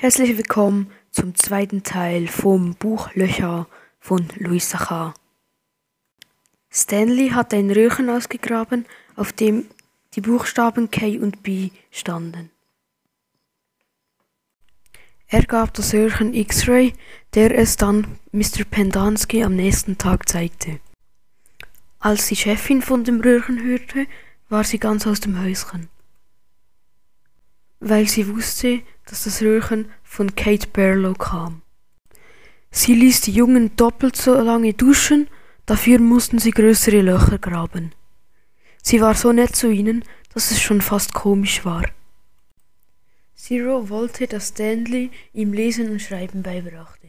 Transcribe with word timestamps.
Herzlich 0.00 0.36
willkommen 0.36 0.92
zum 1.10 1.34
zweiten 1.34 1.82
Teil 1.82 2.28
vom 2.28 2.76
Buch 2.76 3.12
Löcher 3.14 3.66
von 3.98 4.28
Louis 4.36 4.70
Sachar. 4.70 5.12
Stanley 6.70 7.30
hat 7.30 7.52
ein 7.52 7.68
Röhrchen 7.68 8.08
ausgegraben, 8.08 8.86
auf 9.16 9.32
dem 9.32 9.66
die 10.14 10.20
Buchstaben 10.20 10.92
K 10.92 11.18
und 11.18 11.42
B 11.42 11.70
standen. 11.90 12.52
Er 15.26 15.42
gab 15.42 15.74
das 15.74 15.92
Röhrchen 15.92 16.32
X-Ray, 16.32 16.94
der 17.34 17.58
es 17.58 17.76
dann 17.76 18.20
Mr. 18.30 18.62
Pendansky 18.70 19.42
am 19.42 19.56
nächsten 19.56 19.98
Tag 19.98 20.28
zeigte. 20.28 20.78
Als 21.98 22.28
die 22.28 22.36
Chefin 22.36 22.82
von 22.82 23.02
dem 23.02 23.20
Röhrchen 23.20 23.60
hörte, 23.64 24.06
war 24.48 24.62
sie 24.62 24.78
ganz 24.78 25.08
aus 25.08 25.18
dem 25.18 25.42
Häuschen. 25.42 25.88
Weil 27.80 28.06
sie 28.06 28.28
wusste, 28.28 28.82
dass 29.08 29.24
das 29.24 29.42
Röhrchen 29.42 29.90
von 30.02 30.34
Kate 30.34 30.68
Barlow 30.68 31.14
kam. 31.14 31.62
Sie 32.70 32.94
ließ 32.94 33.22
die 33.22 33.32
Jungen 33.32 33.74
doppelt 33.76 34.16
so 34.16 34.34
lange 34.34 34.74
duschen, 34.74 35.28
dafür 35.66 35.98
mussten 35.98 36.38
sie 36.38 36.50
größere 36.50 37.00
Löcher 37.00 37.38
graben. 37.38 37.92
Sie 38.82 39.00
war 39.00 39.14
so 39.14 39.32
nett 39.32 39.56
zu 39.56 39.70
ihnen, 39.70 40.04
dass 40.34 40.50
es 40.50 40.60
schon 40.60 40.80
fast 40.80 41.14
komisch 41.14 41.64
war. 41.64 41.84
Zero 43.34 43.88
wollte, 43.88 44.26
dass 44.26 44.48
Stanley 44.48 45.10
ihm 45.32 45.52
Lesen 45.52 45.90
und 45.90 46.02
Schreiben 46.02 46.42
beibrachte. 46.42 47.08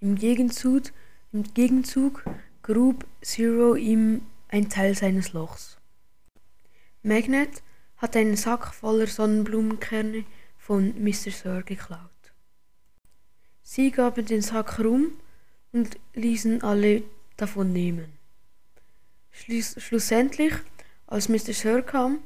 Im 0.00 0.16
Gegenzug, 0.16 0.84
im 1.32 1.42
Gegenzug 1.54 2.24
grub 2.62 3.04
Zero 3.20 3.74
ihm 3.74 4.22
ein 4.48 4.68
Teil 4.68 4.94
seines 4.94 5.32
Lochs. 5.32 5.78
Magnet 7.02 7.62
hat 7.96 8.16
einen 8.16 8.36
Sack 8.36 8.74
voller 8.74 9.06
Sonnenblumenkerne 9.06 10.24
von 10.62 10.94
Mr. 11.02 11.32
Sir 11.32 11.62
geklaut. 11.64 11.98
Sie 13.62 13.90
gaben 13.90 14.24
den 14.24 14.42
Sack 14.42 14.78
rum 14.78 15.12
und 15.72 15.98
ließen 16.14 16.62
alle 16.62 17.02
davon 17.36 17.72
nehmen. 17.72 18.12
Schluss, 19.32 19.74
schlussendlich, 19.78 20.54
als 21.08 21.28
Mr. 21.28 21.52
Sir 21.52 21.82
kam, 21.82 22.18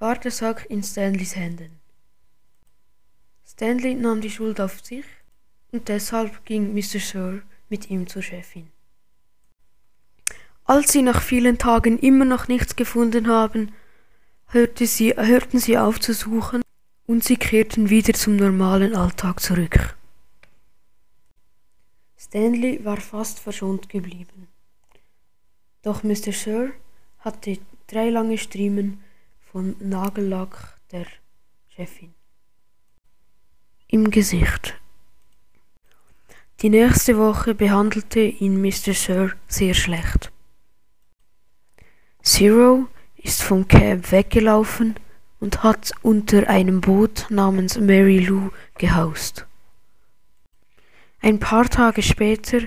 war 0.00 0.16
der 0.16 0.32
Sack 0.32 0.66
in 0.68 0.82
Stanleys 0.82 1.36
Händen. 1.36 1.78
Stanley 3.46 3.94
nahm 3.94 4.20
die 4.22 4.30
Schuld 4.30 4.60
auf 4.60 4.84
sich 4.84 5.06
und 5.70 5.88
deshalb 5.88 6.44
ging 6.44 6.74
Mr. 6.74 6.98
Sir 6.98 7.42
mit 7.68 7.90
ihm 7.90 8.08
zur 8.08 8.22
Chefin. 8.22 8.68
Als 10.64 10.90
sie 10.92 11.02
nach 11.02 11.22
vielen 11.22 11.58
Tagen 11.58 11.96
immer 12.00 12.24
noch 12.24 12.48
nichts 12.48 12.74
gefunden 12.74 13.28
haben, 13.28 13.72
hörte 14.48 14.86
sie, 14.86 15.14
hörten 15.14 15.60
sie 15.60 15.78
auf 15.78 16.00
zu 16.00 16.12
suchen 16.12 16.62
und 17.08 17.24
sie 17.24 17.38
kehrten 17.38 17.88
wieder 17.88 18.12
zum 18.12 18.36
normalen 18.36 18.94
Alltag 18.94 19.40
zurück. 19.40 19.96
Stanley 22.18 22.84
war 22.84 22.98
fast 22.98 23.40
verschont 23.40 23.88
geblieben. 23.88 24.46
Doch 25.82 26.02
Mr. 26.02 26.32
Sir 26.32 26.70
hatte 27.20 27.58
drei 27.86 28.10
lange 28.10 28.36
Striemen 28.36 29.02
von 29.50 29.74
Nagellack 29.80 30.78
der 30.92 31.06
Chefin 31.70 32.12
im 33.86 34.10
Gesicht. 34.10 34.78
Die 36.60 36.68
nächste 36.68 37.16
Woche 37.16 37.54
behandelte 37.54 38.20
ihn 38.20 38.60
Mr. 38.60 38.92
Sir 38.92 39.32
sehr 39.46 39.72
schlecht. 39.72 40.30
Zero 42.22 42.86
ist 43.16 43.42
vom 43.42 43.66
Cab 43.66 44.12
weggelaufen 44.12 44.96
und 45.40 45.62
hat 45.62 45.92
unter 46.02 46.48
einem 46.48 46.80
Boot 46.80 47.26
namens 47.30 47.78
Mary 47.78 48.18
Lou 48.18 48.50
gehaust. 48.76 49.46
Ein 51.20 51.38
paar 51.38 51.68
Tage 51.68 52.02
später 52.02 52.60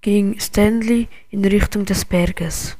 ging 0.00 0.38
Stanley 0.38 1.08
in 1.30 1.44
Richtung 1.44 1.84
des 1.84 2.04
Berges, 2.04 2.76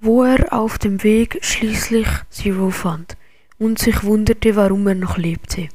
wo 0.00 0.24
er 0.24 0.52
auf 0.52 0.78
dem 0.78 1.02
Weg 1.02 1.38
schließlich 1.42 2.08
Zero 2.30 2.70
fand 2.70 3.16
und 3.58 3.78
sich 3.78 4.02
wunderte, 4.02 4.56
warum 4.56 4.86
er 4.88 4.96
noch 4.96 5.16
lebte. 5.16 5.68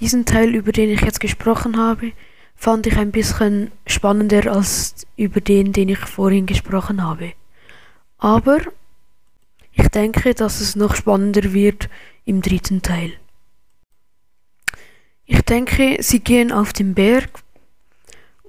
Diesen 0.00 0.24
Teil, 0.24 0.54
über 0.54 0.72
den 0.72 0.90
ich 0.90 1.02
jetzt 1.02 1.20
gesprochen 1.20 1.76
habe, 1.76 2.12
fand 2.56 2.86
ich 2.86 2.96
ein 2.96 3.12
bisschen 3.12 3.70
spannender 3.86 4.50
als 4.50 5.06
über 5.16 5.40
den, 5.40 5.72
den 5.72 5.90
ich 5.90 5.98
vorhin 5.98 6.46
gesprochen 6.46 7.02
habe. 7.02 7.34
Aber 8.18 8.60
denke, 9.94 10.34
dass 10.34 10.60
es 10.60 10.76
noch 10.76 10.94
spannender 10.94 11.52
wird 11.52 11.88
im 12.24 12.42
dritten 12.42 12.82
Teil. 12.82 13.12
Ich 15.26 15.42
denke, 15.42 15.98
sie 16.00 16.20
gehen 16.20 16.52
auf 16.52 16.72
den 16.72 16.94
Berg 16.94 17.30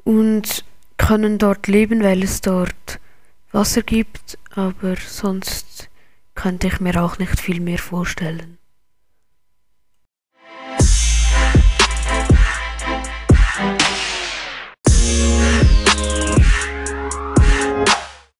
und 0.04 0.66
können 0.98 1.38
dort 1.38 1.68
leben, 1.68 2.04
weil 2.04 2.24
es 2.24 2.42
dort 2.42 3.00
Wasser 3.52 3.82
gibt, 3.82 4.38
aber 4.54 4.96
sonst 4.98 5.90
könnte 6.34 6.68
ich 6.68 6.80
mir 6.80 7.02
auch 7.02 7.18
nicht 7.18 7.40
viel 7.40 7.62
mehr 7.62 7.80
vorstellen. 7.80 8.58